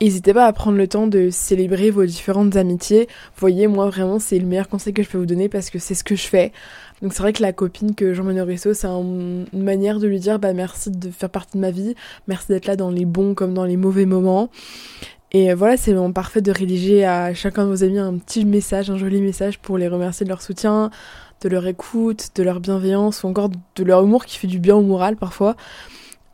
N'hésitez 0.00 0.34
pas 0.34 0.46
à 0.46 0.52
prendre 0.52 0.76
le 0.76 0.88
temps 0.88 1.06
de 1.06 1.30
célébrer 1.30 1.90
vos 1.90 2.04
différentes 2.04 2.56
amitiés. 2.56 3.08
Voyez, 3.36 3.66
moi 3.66 3.88
vraiment, 3.88 4.18
c'est 4.18 4.38
le 4.38 4.46
meilleur 4.46 4.68
conseil 4.68 4.92
que 4.92 5.02
je 5.02 5.08
peux 5.08 5.18
vous 5.18 5.26
donner 5.26 5.48
parce 5.48 5.70
que 5.70 5.78
c'est 5.78 5.94
ce 5.94 6.04
que 6.04 6.16
je 6.16 6.26
fais. 6.26 6.52
Donc 7.02 7.12
c'est 7.12 7.22
vrai 7.22 7.32
que 7.32 7.42
la 7.42 7.52
copine 7.52 7.94
que 7.94 8.14
j'emmène 8.14 8.40
au 8.40 8.44
resto, 8.44 8.74
c'est 8.74 8.86
une 8.86 9.46
manière 9.52 9.98
de 9.98 10.06
lui 10.06 10.20
dire 10.20 10.38
bah 10.38 10.52
merci 10.52 10.90
de 10.90 11.10
faire 11.10 11.30
partie 11.30 11.56
de 11.56 11.60
ma 11.60 11.70
vie, 11.70 11.94
merci 12.28 12.48
d'être 12.48 12.66
là 12.66 12.76
dans 12.76 12.90
les 12.90 13.04
bons 13.04 13.34
comme 13.34 13.54
dans 13.54 13.64
les 13.64 13.76
mauvais 13.76 14.06
moments. 14.06 14.48
Et 15.32 15.52
voilà, 15.52 15.76
c'est 15.76 15.92
vraiment 15.92 16.12
parfait 16.12 16.40
de 16.40 16.52
rédiger 16.52 17.04
à 17.04 17.34
chacun 17.34 17.64
de 17.64 17.70
vos 17.70 17.82
amis 17.82 17.98
un 17.98 18.16
petit 18.18 18.44
message, 18.44 18.88
un 18.88 18.96
joli 18.96 19.20
message 19.20 19.58
pour 19.58 19.78
les 19.78 19.88
remercier 19.88 20.24
de 20.24 20.30
leur 20.30 20.40
soutien, 20.40 20.90
de 21.40 21.48
leur 21.48 21.66
écoute, 21.66 22.28
de 22.36 22.42
leur 22.42 22.60
bienveillance 22.60 23.24
ou 23.24 23.26
encore 23.26 23.48
de 23.48 23.84
leur 23.84 24.04
humour 24.04 24.26
qui 24.26 24.38
fait 24.38 24.46
du 24.46 24.60
bien 24.60 24.76
au 24.76 24.82
moral 24.82 25.16
parfois. 25.16 25.56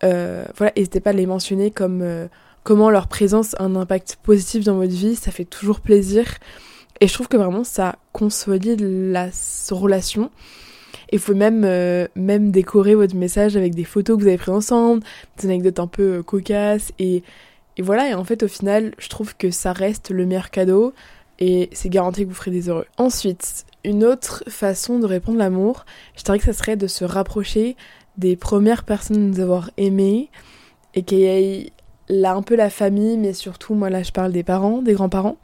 Euh, 0.05 0.45
voilà, 0.57 0.73
n'hésitez 0.77 1.01
pas 1.01 1.11
à 1.11 1.13
les 1.15 1.27
mentionner 1.27 1.71
comme 1.71 2.01
euh, 2.03 2.27
comment 2.63 2.91
leur 2.91 3.09
présence 3.09 3.55
a 3.59 3.65
un 3.65 3.77
impact 3.77 4.19
positif 4.23 4.65
dans 4.65 4.77
votre 4.77 4.93
vie, 4.93 5.17
ça 5.17 5.31
fait 5.31 5.45
toujours 5.45 5.81
plaisir. 5.81 6.27
Et 7.01 7.09
je 7.09 7.15
trouve 7.15 7.29
que 7.29 7.37
vraiment 7.37 7.65
ça 7.65 7.97
consolide 8.13 8.81
la 8.81 9.31
relation. 9.71 10.31
Et 11.11 11.17
vous 11.17 11.25
pouvez 11.25 11.39
même, 11.39 11.65
euh, 11.65 12.07
même 12.15 12.51
décorer 12.51 12.95
votre 12.95 13.17
message 13.17 13.57
avec 13.57 13.75
des 13.75 13.85
photos 13.85 14.17
que 14.17 14.23
vous 14.23 14.29
avez 14.29 14.37
prises 14.39 14.55
ensemble, 14.55 15.03
des 15.39 15.47
anecdotes 15.47 15.81
un 15.81 15.87
peu 15.87 16.23
cocasses. 16.23 16.93
Et, 16.99 17.23
et 17.77 17.83
voilà, 17.83 18.11
et 18.11 18.15
en 18.15 18.25
fait 18.25 18.43
au 18.43 18.49
final, 18.49 18.95
je 18.99 19.09
trouve 19.09 19.37
que 19.37 19.51
ça 19.51 19.73
reste 19.73 20.11
le 20.11 20.27
meilleur 20.27 20.51
cadeau 20.51 20.93
et 21.39 21.71
c'est 21.73 21.89
garanti 21.89 22.25
que 22.25 22.29
vous 22.29 22.35
ferez 22.35 22.51
des 22.51 22.69
heureux. 22.69 22.87
Ensuite, 22.99 23.65
une 23.83 24.05
autre 24.05 24.45
façon 24.47 24.99
de 24.99 25.07
répondre 25.07 25.39
l'amour, 25.39 25.87
je 26.17 26.23
dirais 26.23 26.39
que 26.39 26.45
ça 26.45 26.53
serait 26.53 26.77
de 26.77 26.87
se 26.87 27.05
rapprocher 27.05 27.77
des 28.19 28.37
premières 28.37 28.85
personnes 28.85 29.17
à 29.17 29.21
nous 29.21 29.41
avoir 29.41 29.71
aimés 29.79 30.31
et 30.95 31.03
qu'il 31.03 31.71
là 32.11 32.35
un 32.35 32.43
peu 32.43 32.57
la 32.57 32.71
famille, 32.71 33.17
mais 33.17 33.33
surtout, 33.33 33.75
moi 33.75 33.89
là 33.89 34.03
je 34.03 34.11
parle 34.13 34.33
des 34.33 34.43
parents, 34.43 34.83
des 34.83 34.93
grands-parents, 34.93 35.37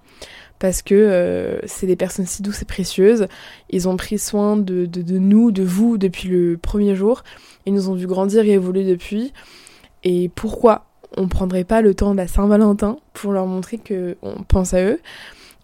parce 0.59 0.83
que 0.83 0.95
euh, 0.95 1.59
c'est 1.67 1.87
des 1.87 1.97
personnes 1.97 2.27
si 2.27 2.43
douces 2.43 2.63
et 2.63 2.67
précieuses. 2.67 3.29
Ils 3.71 3.89
ont 3.89 3.97
pris 3.97 4.19
soin 4.19 4.57
de, 4.57 4.89
nous, 5.19 5.53
de 5.53 5.63
vous 5.63 5.97
depuis 5.97 6.29
le 6.29 6.57
premier 6.57 6.95
jour. 6.95 7.23
Ils 7.67 7.75
nous 7.75 7.89
ont 7.89 7.95
vu 7.95 8.07
grandir 8.07 8.45
et 8.45 8.53
évoluer 8.53 8.85
depuis. 8.85 9.33
Et 10.03 10.31
pourquoi 10.35 10.87
on 11.17 11.29
prendrait 11.29 11.65
pas 11.65 11.83
le 11.83 11.95
temps 11.95 12.13
de 12.13 12.17
la 12.17 12.27
Saint-Valentin 12.27 12.99
pour 13.13 13.33
leur 13.33 13.47
montrer 13.47 13.79
qu'on 13.79 14.43
pense 14.49 14.75
à 14.75 14.83
eux? 14.83 15.01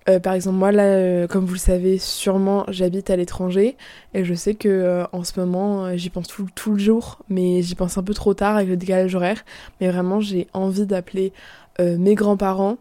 Euh, 0.08 0.18
par 0.18 0.34
exemple, 0.34 0.56
moi, 0.56 0.72
là, 0.72 0.84
euh, 0.84 1.26
comme 1.26 1.44
vous 1.44 1.54
le 1.54 1.58
savez, 1.58 1.98
sûrement, 1.98 2.64
j'habite 2.68 3.10
à 3.10 3.16
l'étranger 3.16 3.76
et 4.14 4.24
je 4.24 4.34
sais 4.34 4.54
que 4.54 4.68
euh, 4.68 5.04
en 5.12 5.22
ce 5.22 5.38
moment, 5.38 5.96
j'y 5.96 6.10
pense 6.10 6.26
tout, 6.26 6.72
le 6.72 6.78
jour, 6.78 7.18
mais 7.28 7.62
j'y 7.62 7.74
pense 7.74 7.98
un 7.98 8.02
peu 8.02 8.14
trop 8.14 8.34
tard 8.34 8.56
avec 8.56 8.68
le 8.68 8.76
décalage 8.76 9.14
horaire. 9.14 9.44
Mais 9.80 9.90
vraiment, 9.90 10.20
j'ai 10.20 10.48
envie 10.52 10.86
d'appeler 10.86 11.32
mes 11.78 12.14
grands-parents 12.14 12.76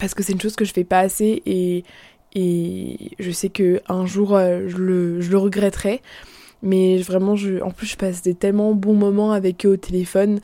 parce 0.00 0.12
que 0.12 0.24
c'est 0.24 0.32
une 0.32 0.40
chose 0.40 0.56
que 0.56 0.64
je 0.64 0.72
fais 0.72 0.82
pas 0.82 0.98
assez 0.98 1.40
et, 1.46 1.84
et 2.34 3.12
je 3.20 3.30
sais 3.30 3.48
que 3.48 3.80
un 3.88 4.06
jour, 4.06 4.30
je 4.38 4.76
le, 4.76 5.20
je 5.20 5.30
le 5.30 5.38
regretterai. 5.38 6.02
Mais 6.62 6.98
vraiment, 6.98 7.36
je, 7.36 7.60
en 7.62 7.70
plus, 7.70 7.86
je 7.86 7.96
passe 7.96 8.22
des 8.22 8.34
tellement 8.34 8.74
bons 8.74 8.94
moments 8.94 9.32
avec 9.32 9.64
eux 9.66 9.70
au 9.70 9.76
téléphone. 9.76 10.40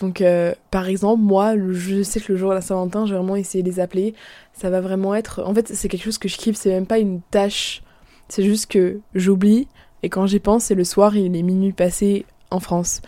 Donc, 0.00 0.20
euh, 0.20 0.54
par 0.70 0.88
exemple, 0.88 1.22
moi, 1.22 1.54
je 1.70 2.02
sais 2.02 2.20
que 2.20 2.32
le 2.32 2.38
jour 2.38 2.50
de 2.50 2.54
la 2.54 2.60
Saint-Valentin, 2.60 3.06
j'ai 3.06 3.14
vraiment 3.14 3.36
essayé 3.36 3.62
de 3.62 3.68
les 3.68 3.80
appeler. 3.80 4.14
Ça 4.52 4.70
va 4.70 4.80
vraiment 4.80 5.14
être. 5.14 5.42
En 5.44 5.54
fait, 5.54 5.74
c'est 5.74 5.88
quelque 5.88 6.04
chose 6.04 6.18
que 6.18 6.28
je 6.28 6.36
kiffe, 6.36 6.56
c'est 6.56 6.70
même 6.70 6.86
pas 6.86 6.98
une 6.98 7.20
tâche. 7.30 7.82
C'est 8.28 8.44
juste 8.44 8.66
que 8.70 9.00
j'oublie. 9.14 9.68
Et 10.02 10.08
quand 10.08 10.26
j'y 10.26 10.38
pense, 10.38 10.64
c'est 10.64 10.74
le 10.74 10.84
soir, 10.84 11.16
il 11.16 11.34
est 11.34 11.42
minuit 11.42 11.72
passé 11.72 12.26
en 12.50 12.60
France. 12.60 13.00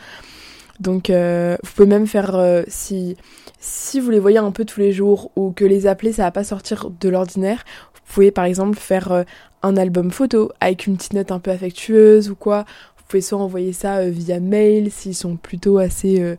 Donc, 0.80 1.10
euh, 1.10 1.56
vous 1.62 1.70
pouvez 1.72 1.88
même 1.88 2.06
faire. 2.06 2.34
Euh, 2.34 2.62
si, 2.66 3.16
si 3.58 4.00
vous 4.00 4.10
les 4.10 4.18
voyez 4.18 4.38
un 4.38 4.50
peu 4.50 4.64
tous 4.64 4.80
les 4.80 4.92
jours 4.92 5.30
ou 5.36 5.52
que 5.52 5.64
les 5.64 5.86
appeler, 5.86 6.12
ça 6.12 6.22
va 6.22 6.30
pas 6.30 6.44
sortir 6.44 6.90
de 6.90 7.08
l'ordinaire, 7.08 7.64
vous 7.94 8.14
pouvez 8.14 8.30
par 8.30 8.44
exemple 8.44 8.78
faire 8.78 9.24
un 9.62 9.76
album 9.76 10.10
photo 10.10 10.50
avec 10.60 10.86
une 10.86 10.96
petite 10.96 11.12
note 11.12 11.30
un 11.30 11.38
peu 11.38 11.50
affectueuse 11.50 12.30
ou 12.30 12.34
quoi. 12.34 12.64
Vous 12.96 13.04
pouvez 13.06 13.20
soit 13.20 13.38
envoyer 13.38 13.72
ça 13.72 14.08
via 14.08 14.40
mail 14.40 14.90
s'ils 14.90 15.14
sont 15.14 15.36
plutôt 15.36 15.78
assez 15.78 16.36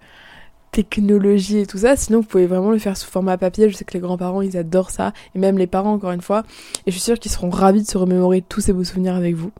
technologie 0.71 1.59
et 1.59 1.65
tout 1.65 1.79
ça. 1.79 1.95
Sinon, 1.95 2.21
vous 2.21 2.27
pouvez 2.27 2.47
vraiment 2.47 2.71
le 2.71 2.79
faire 2.79 2.97
sous 2.97 3.09
format 3.09 3.37
papier. 3.37 3.69
Je 3.69 3.75
sais 3.75 3.85
que 3.85 3.93
les 3.93 3.99
grands-parents, 3.99 4.41
ils 4.41 4.57
adorent 4.57 4.91
ça. 4.91 5.13
Et 5.35 5.39
même 5.39 5.57
les 5.57 5.67
parents, 5.67 5.93
encore 5.93 6.11
une 6.11 6.21
fois. 6.21 6.43
Et 6.85 6.91
je 6.91 6.91
suis 6.91 7.01
sûre 7.01 7.19
qu'ils 7.19 7.31
seront 7.31 7.49
ravis 7.49 7.83
de 7.83 7.87
se 7.87 7.97
remémorer 7.97 8.41
tous 8.41 8.61
ces 8.61 8.73
beaux 8.73 8.83
souvenirs 8.83 9.15
avec 9.15 9.35
vous. 9.35 9.51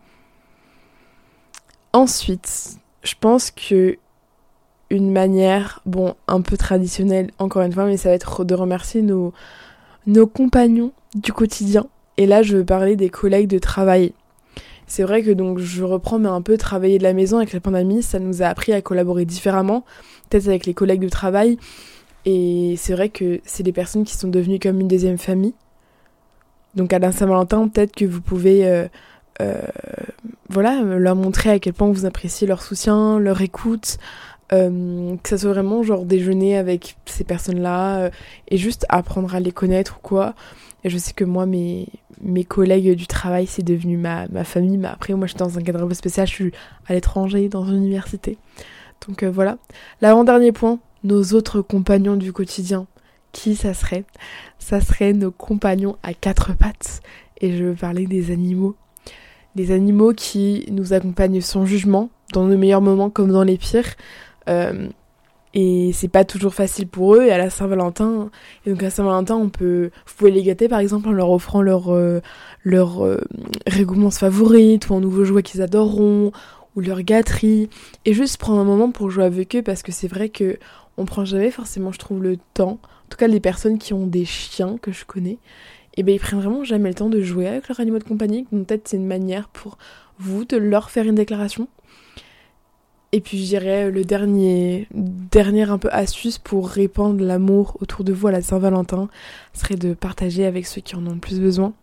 Ensuite, 1.94 2.78
je 3.04 3.16
pense 3.20 3.52
que 3.52 3.98
une 4.90 5.12
manière, 5.12 5.82
bon, 5.86 6.16
un 6.28 6.42
peu 6.42 6.58
traditionnelle, 6.58 7.32
encore 7.40 7.62
une 7.62 7.72
fois, 7.72 7.86
mais 7.86 7.98
ça 7.98 8.10
va 8.10 8.16
être 8.16 8.44
de 8.44 8.54
remercier 8.54 9.02
nos, 9.02 9.34
nos 10.06 10.28
compagnons 10.28 10.92
du 11.16 11.32
quotidien. 11.32 11.86
Et 12.18 12.26
là, 12.26 12.44
je 12.44 12.58
veux 12.58 12.66
parler 12.66 12.96
des 12.96 13.10
collègues 13.10 13.48
de 13.48 13.58
travail. 13.58 14.14
C'est 14.92 15.04
vrai 15.04 15.24
que 15.24 15.32
donc 15.32 15.58
je 15.58 15.86
reprends 15.86 16.20
mais 16.20 16.28
un 16.28 16.42
peu 16.42 16.58
travailler 16.58 16.98
de 16.98 17.04
la 17.04 17.14
maison 17.14 17.38
avec 17.38 17.54
la 17.54 17.62
pandémie, 17.62 18.04
ça 18.04 18.20
nous 18.20 18.42
a 18.42 18.48
appris 18.48 18.74
à 18.74 18.82
collaborer 18.82 19.24
différemment, 19.24 19.86
peut-être 20.30 20.50
avec 20.50 20.66
les 20.66 20.74
collègues 20.74 21.00
de 21.00 21.08
travail. 21.08 21.58
Et 22.26 22.76
c'est 22.76 22.92
vrai 22.92 23.08
que 23.08 23.40
c'est 23.46 23.64
des 23.64 23.72
personnes 23.72 24.04
qui 24.04 24.18
sont 24.18 24.28
devenues 24.28 24.60
comme 24.60 24.82
une 24.82 24.90
deuxième 24.90 25.18
famille. 25.18 25.54
Donc 26.76 26.92
à 26.92 27.00
la 27.00 27.14
Saint-Valentin, 27.14 27.70
peut-être 27.70 27.96
que 27.96 28.04
vous 28.04 28.20
pouvez 28.20 28.68
euh, 28.68 28.86
euh, 29.40 29.62
leur 30.50 31.16
montrer 31.16 31.52
à 31.52 31.60
quel 31.60 31.72
point 31.72 31.90
vous 31.90 32.06
appréciez 32.06 32.46
leur 32.46 32.62
soutien, 32.62 33.18
leur 33.18 33.40
écoute, 33.40 33.98
euh, 34.54 35.16
que 35.18 35.30
ça 35.30 35.38
soit 35.38 35.52
vraiment 35.52 35.84
genre 35.84 36.06
déjeuner 36.06 36.58
avec 36.58 36.98
ces 37.06 37.24
personnes-là 37.24 38.10
et 38.50 38.58
juste 38.58 38.86
apprendre 38.90 39.34
à 39.34 39.40
les 39.40 39.52
connaître 39.52 39.98
ou 39.98 40.02
quoi. 40.02 40.36
Et 40.84 40.90
je 40.90 40.98
sais 40.98 41.14
que 41.14 41.24
moi, 41.24 41.46
mes, 41.46 41.88
mes 42.22 42.44
collègues 42.44 42.96
du 42.96 43.08
travail, 43.08 43.48
c'est 43.48 43.64
devenu 43.64 43.98
ma, 43.98 44.28
ma 44.30 44.44
famille. 44.44 44.78
Mais 44.78 44.88
après, 44.88 45.14
moi, 45.14 45.28
je 45.28 45.32
suis 45.32 45.40
dans 45.40 45.58
un 45.58 45.62
cadre 45.62 45.84
un 45.84 45.88
peu 45.88 45.94
spécial. 45.94 46.28
Je 46.28 46.34
suis 46.34 46.52
à 46.88 46.94
l'étranger, 46.94 47.50
dans 47.50 47.66
une 47.66 47.78
université. 47.78 48.38
Donc 49.08 49.24
euh, 49.24 49.32
voilà. 49.32 49.58
L'avant-dernier 50.02 50.52
point, 50.52 50.80
nos 51.04 51.24
autres 51.34 51.62
compagnons 51.62 52.16
du 52.16 52.34
quotidien. 52.34 52.88
Qui 53.32 53.56
ça 53.56 53.74
serait? 53.74 54.04
Ça 54.60 54.82
serait 54.82 55.14
nos 55.14 55.32
compagnons 55.32 55.98
à 56.04 56.14
quatre 56.14 56.56
pattes. 56.56 57.02
Et 57.40 57.56
je 57.56 57.64
veux 57.64 57.76
parler 57.76 58.06
des 58.06 58.32
animaux. 58.32 58.76
Des 59.56 59.72
animaux 59.72 60.14
qui 60.14 60.66
nous 60.72 60.94
accompagnent 60.94 61.42
sans 61.42 61.66
jugement, 61.66 62.10
dans 62.34 62.46
nos 62.46 62.58
meilleurs 62.58 62.82
moments 62.82 63.10
comme 63.10 63.32
dans 63.32 63.44
les 63.44 63.58
pires. 63.58 63.96
Euh, 64.50 64.90
et 65.54 65.92
c'est 65.94 66.08
pas 66.08 66.24
toujours 66.24 66.54
facile 66.54 66.88
pour 66.88 67.16
eux. 67.16 67.24
Et 67.24 67.32
à 67.32 67.38
la 67.38 67.50
Saint-Valentin 67.50 68.30
et 68.66 68.72
donc 68.72 68.84
à 68.84 68.90
Saint-Valentin 68.90 69.36
on 69.36 69.50
peut 69.50 69.92
vous 70.06 70.14
pouvez 70.16 70.32
les 70.32 70.44
gâter 70.44 70.70
par 70.70 70.80
exemple 70.80 71.10
en 71.10 71.12
leur 71.12 71.30
offrant 71.30 71.62
leur 71.62 71.94
euh, 71.94 72.22
leur 72.64 73.06
euh, 73.06 73.20
favorite 74.12 74.90
ou 74.90 74.96
un 74.96 75.02
nouveau 75.02 75.26
jouet 75.26 75.44
qu'ils 75.44 75.62
adoreront 75.62 76.32
ou 76.76 76.82
leur 76.82 77.02
gâterie. 77.02 77.70
Et 78.06 78.14
juste 78.14 78.38
prendre 78.38 78.60
un 78.60 78.64
moment 78.64 78.92
pour 78.92 79.10
jouer 79.10 79.26
avec 79.26 79.56
eux 79.56 79.62
parce 79.62 79.84
que 79.84 79.92
c'est 79.92 80.08
vrai 80.08 80.30
que 80.30 80.58
on 80.98 81.06
prend 81.06 81.26
jamais 81.26 81.52
forcément 81.52 81.92
je 81.92 82.00
trouve 82.00 82.24
le 82.24 82.38
temps. 82.54 82.80
En 83.06 83.10
tout 83.10 83.18
cas 83.18 83.28
les 83.28 83.42
personnes 83.42 83.78
qui 83.78 83.94
ont 83.94 84.08
des 84.08 84.26
chiens 84.26 84.78
que 84.82 84.92
je 84.94 85.04
connais 85.06 85.38
et 85.96 86.00
eh 86.00 86.04
ben 86.04 86.16
ils 86.16 86.20
prennent 86.20 86.40
vraiment 86.40 86.64
jamais 86.64 86.88
le 86.88 86.96
temps 86.96 87.10
de 87.10 87.20
jouer 87.20 87.48
avec 87.48 87.68
leur 87.68 87.82
animaux 87.82 88.00
de 88.00 88.06
compagnie. 88.06 88.48
Donc 88.54 88.68
peut-être 88.68 88.88
c'est 88.88 88.96
une 88.96 89.08
manière 89.08 89.50
pour 89.50 89.78
vous 90.20 90.46
de 90.46 90.56
leur 90.56 90.90
faire 90.90 91.06
une 91.06 91.16
déclaration 91.16 91.68
et 93.12 93.22
puis 93.22 93.38
je 93.40 93.46
dirais 93.46 93.92
le 93.92 94.04
dernier, 94.04 94.88
dernière 94.92 95.72
un 95.72 95.78
peu 95.78 95.90
astuce 95.92 96.38
pour 96.38 96.70
répandre 96.70 97.24
l'amour 97.24 97.78
autour 97.82 98.04
de 98.04 98.14
vous 98.14 98.28
à 98.28 98.32
la 98.32 98.42
Saint-Valentin 98.42 99.10
serait 99.54 99.76
de 99.76 99.94
partager 99.94 100.46
avec 100.46 100.66
ceux 100.66 100.82
qui 100.82 100.96
en 100.96 101.06
ont 101.06 101.14
le 101.14 101.20
plus 101.20 101.40
besoin. 101.40 101.74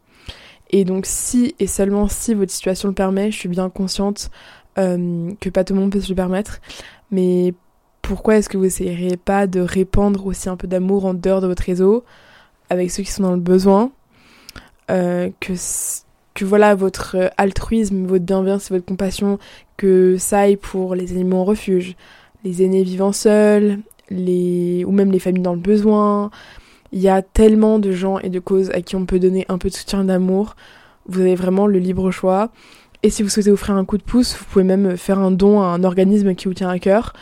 Et 0.71 0.85
donc 0.85 1.07
si 1.07 1.55
et 1.59 1.67
seulement 1.67 2.09
si 2.09 2.35
votre 2.35 2.53
situation 2.53 2.89
le 2.89 2.95
permet, 2.95 3.31
je 3.31 3.39
suis 3.39 3.49
bien 3.49 3.69
consciente 3.71 4.31
euh, 4.79 5.33
que 5.41 5.51
pas 5.51 5.65
tout 5.65 5.75
le 5.75 5.81
monde 5.81 5.93
peut 5.93 6.01
se 6.01 6.11
le 6.11 6.15
permettre, 6.15 6.61
mais 7.11 7.55
pourquoi 8.01 8.37
est-ce 8.37 8.49
que 8.49 8.57
vous 8.57 8.65
essayeriez 8.65 9.17
pas 9.17 9.47
de 9.47 9.61
répandre 9.61 10.25
aussi 10.27 10.49
un 10.49 10.57
peu 10.57 10.67
d'amour 10.67 11.05
en 11.05 11.15
dehors 11.15 11.41
de 11.41 11.47
votre 11.47 11.63
réseau 11.63 12.05
avec 12.71 12.91
ceux 12.91 13.03
qui 13.03 13.11
sont 13.11 13.23
dans 13.23 13.33
le 13.33 13.41
besoin? 13.41 13.93
Euh, 14.91 15.29
que 15.41 15.53
voilà 16.45 16.75
votre 16.75 17.30
altruisme, 17.37 18.07
votre 18.07 18.25
bienveillance 18.25 18.71
et 18.71 18.75
votre 18.75 18.87
compassion, 18.87 19.38
que 19.76 20.16
ça 20.18 20.40
aille 20.40 20.57
pour 20.57 20.95
les 20.95 21.12
animaux 21.12 21.38
en 21.38 21.45
refuge, 21.45 21.97
les 22.45 22.62
aînés 22.62 22.83
vivant 22.83 23.12
seuls, 23.12 23.78
les 24.11 24.85
ou 24.85 24.92
même 24.92 25.11
les 25.11 25.18
familles 25.18 25.42
dans 25.42 25.54
le 25.54 25.61
besoin. 25.61 26.30
Il 26.92 27.00
y 27.00 27.09
a 27.09 27.23
tellement 27.23 27.78
de 27.78 27.92
gens 27.92 28.18
et 28.18 28.30
de 28.30 28.38
causes 28.38 28.71
à 28.71 28.80
qui 28.80 28.97
on 28.97 29.04
peut 29.04 29.18
donner 29.18 29.45
un 29.49 29.59
peu 29.59 29.68
de 29.68 29.75
soutien 29.75 30.04
d'amour. 30.04 30.57
Vous 31.07 31.21
avez 31.21 31.35
vraiment 31.35 31.66
le 31.66 31.78
libre 31.78 32.11
choix. 32.11 32.50
Et 33.02 33.11
si 33.11 33.23
vous 33.23 33.28
souhaitez 33.28 33.50
offrir 33.50 33.76
un 33.76 33.85
coup 33.85 33.99
de 33.99 34.02
pouce, 34.02 34.37
vous 34.37 34.45
pouvez 34.45 34.64
même 34.64 34.97
faire 34.97 35.18
un 35.18 35.30
don 35.30 35.61
à 35.61 35.66
un 35.66 35.85
organisme 35.85 36.35
qui 36.35 36.49
vous 36.49 36.54
tient 36.54 36.71
à 36.71 36.78
cœur. 36.78 37.12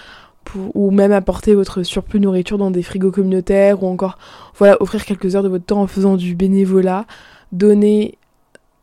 ou 0.75 0.93
même 0.93 1.11
apporter 1.11 1.55
votre 1.55 1.83
surplus 1.83 2.21
de 2.21 2.25
nourriture 2.25 2.57
dans 2.57 2.71
des 2.71 2.83
frigos 2.83 3.11
communautaires 3.11 3.83
ou 3.83 3.89
encore 3.89 4.17
voilà 4.57 4.81
offrir 4.81 5.05
quelques 5.05 5.35
heures 5.35 5.43
de 5.43 5.49
votre 5.49 5.65
temps 5.65 5.83
en 5.83 5.89
faisant 5.89 6.17
du 6.17 6.37
bénévolat 6.37 7.05
donner 7.51 8.19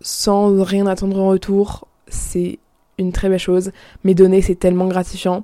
sans 0.03 0.61
rien 0.61 0.85
attendre 0.85 1.19
en 1.19 1.29
retour, 1.29 1.87
c'est 2.07 2.59
une 2.99 3.11
très 3.11 3.29
belle 3.29 3.39
chose. 3.39 3.71
Mais 4.03 4.13
donner, 4.13 4.41
c'est 4.41 4.55
tellement 4.55 4.87
gratifiant. 4.87 5.43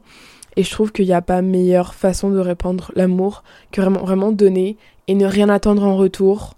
Et 0.56 0.64
je 0.64 0.72
trouve 0.72 0.92
qu'il 0.92 1.06
n'y 1.06 1.14
a 1.14 1.22
pas 1.22 1.42
meilleure 1.42 1.96
façon 1.96 2.30
de 2.30 2.40
répandre 2.40 2.92
l'amour 2.96 3.44
que 3.72 3.82
vraiment, 3.82 4.32
donner 4.32 4.78
et 5.08 5.16
ne 5.16 5.26
rien 5.26 5.50
attendre 5.50 5.84
en 5.84 5.96
retour. 5.96 6.56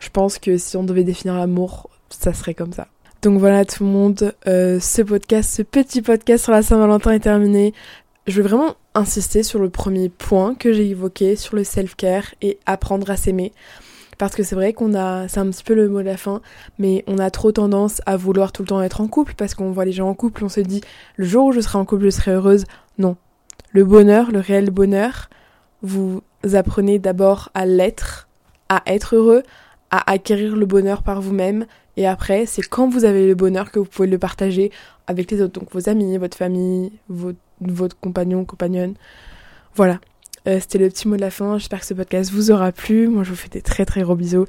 Je 0.00 0.10
pense 0.10 0.38
que 0.38 0.58
si 0.58 0.76
on 0.76 0.82
devait 0.82 1.04
définir 1.04 1.34
l'amour, 1.34 1.88
ça 2.10 2.32
serait 2.34 2.54
comme 2.54 2.72
ça. 2.72 2.88
Donc 3.22 3.38
voilà 3.38 3.64
tout 3.64 3.84
le 3.84 3.90
monde, 3.90 4.34
euh, 4.48 4.80
ce 4.80 5.00
podcast, 5.02 5.54
ce 5.54 5.62
petit 5.62 6.02
podcast 6.02 6.42
sur 6.42 6.52
la 6.52 6.62
Saint-Valentin 6.62 7.12
est 7.12 7.20
terminé. 7.20 7.72
Je 8.26 8.42
vais 8.42 8.48
vraiment 8.48 8.74
insister 8.94 9.44
sur 9.44 9.60
le 9.60 9.70
premier 9.70 10.08
point 10.08 10.56
que 10.56 10.72
j'ai 10.72 10.88
évoqué, 10.88 11.36
sur 11.36 11.54
le 11.54 11.62
self-care 11.62 12.34
et 12.42 12.58
apprendre 12.66 13.08
à 13.10 13.16
s'aimer. 13.16 13.52
Parce 14.18 14.34
que 14.34 14.42
c'est 14.42 14.54
vrai 14.54 14.72
qu'on 14.72 14.94
a, 14.94 15.26
c'est 15.28 15.40
un 15.40 15.48
petit 15.50 15.64
peu 15.64 15.74
le 15.74 15.88
mot 15.88 16.00
de 16.00 16.06
la 16.06 16.16
fin, 16.16 16.42
mais 16.78 17.04
on 17.06 17.18
a 17.18 17.30
trop 17.30 17.50
tendance 17.50 18.02
à 18.06 18.16
vouloir 18.16 18.52
tout 18.52 18.62
le 18.62 18.68
temps 18.68 18.82
être 18.82 19.00
en 19.00 19.08
couple 19.08 19.34
parce 19.36 19.54
qu'on 19.54 19.72
voit 19.72 19.84
les 19.84 19.92
gens 19.92 20.08
en 20.08 20.14
couple, 20.14 20.44
on 20.44 20.48
se 20.48 20.60
dit 20.60 20.82
le 21.16 21.24
jour 21.24 21.46
où 21.46 21.52
je 21.52 21.60
serai 21.60 21.78
en 21.78 21.84
couple, 21.84 22.04
je 22.04 22.10
serai 22.10 22.32
heureuse. 22.32 22.64
Non. 22.98 23.16
Le 23.70 23.84
bonheur, 23.84 24.30
le 24.30 24.40
réel 24.40 24.70
bonheur, 24.70 25.30
vous 25.82 26.22
apprenez 26.52 26.98
d'abord 26.98 27.50
à 27.54 27.66
l'être, 27.66 28.28
à 28.68 28.82
être 28.86 29.16
heureux, 29.16 29.42
à 29.90 30.10
acquérir 30.10 30.56
le 30.56 30.66
bonheur 30.66 31.02
par 31.02 31.20
vous-même. 31.20 31.66
Et 31.96 32.06
après, 32.06 32.46
c'est 32.46 32.62
quand 32.62 32.88
vous 32.88 33.04
avez 33.04 33.26
le 33.26 33.34
bonheur 33.34 33.70
que 33.70 33.78
vous 33.78 33.84
pouvez 33.86 34.08
le 34.08 34.18
partager 34.18 34.70
avec 35.06 35.30
les 35.30 35.42
autres. 35.42 35.58
Donc 35.58 35.72
vos 35.72 35.88
amis, 35.88 36.16
votre 36.18 36.36
famille, 36.36 36.92
votre, 37.08 37.38
votre 37.60 37.98
compagnon, 37.98 38.44
compagnonne. 38.44 38.94
Voilà. 39.74 40.00
Euh, 40.46 40.58
c'était 40.60 40.78
le 40.78 40.88
petit 40.88 41.08
mot 41.08 41.16
de 41.16 41.20
la 41.20 41.30
fin. 41.30 41.58
J'espère 41.58 41.80
que 41.80 41.86
ce 41.86 41.94
podcast 41.94 42.30
vous 42.32 42.50
aura 42.50 42.72
plu. 42.72 43.08
Moi, 43.08 43.22
je 43.24 43.30
vous 43.30 43.36
fais 43.36 43.48
des 43.48 43.62
très 43.62 43.84
très 43.84 44.02
gros 44.02 44.16
bisous. 44.16 44.46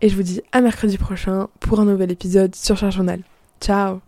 Et 0.00 0.08
je 0.08 0.16
vous 0.16 0.22
dis 0.22 0.42
à 0.52 0.60
mercredi 0.60 0.98
prochain 0.98 1.48
pour 1.60 1.80
un 1.80 1.84
nouvel 1.84 2.10
épisode 2.12 2.54
sur 2.54 2.76
Charge 2.76 2.94
Journal. 2.96 3.20
Ciao 3.60 4.07